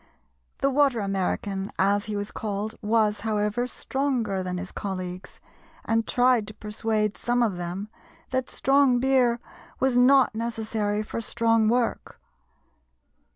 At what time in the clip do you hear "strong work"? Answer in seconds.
11.21-12.19